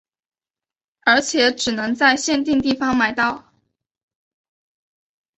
[1.01, 3.53] 而且只能在限定地方买到。